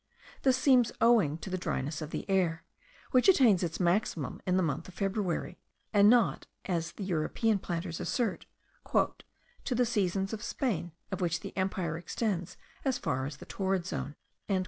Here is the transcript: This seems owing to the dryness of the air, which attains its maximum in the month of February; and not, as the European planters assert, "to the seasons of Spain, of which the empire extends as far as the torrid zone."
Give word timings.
This 0.41 0.57
seems 0.57 0.91
owing 0.99 1.37
to 1.37 1.51
the 1.51 1.59
dryness 1.59 2.01
of 2.01 2.09
the 2.09 2.27
air, 2.27 2.63
which 3.11 3.29
attains 3.29 3.61
its 3.61 3.79
maximum 3.79 4.41
in 4.47 4.57
the 4.57 4.63
month 4.63 4.87
of 4.87 4.95
February; 4.95 5.59
and 5.93 6.09
not, 6.09 6.47
as 6.65 6.93
the 6.93 7.03
European 7.03 7.59
planters 7.59 7.99
assert, 7.99 8.47
"to 8.95 9.75
the 9.75 9.85
seasons 9.85 10.33
of 10.33 10.41
Spain, 10.41 10.91
of 11.11 11.21
which 11.21 11.41
the 11.41 11.55
empire 11.55 11.99
extends 11.99 12.57
as 12.83 12.97
far 12.97 13.27
as 13.27 13.37
the 13.37 13.45
torrid 13.45 13.85
zone." 13.85 14.15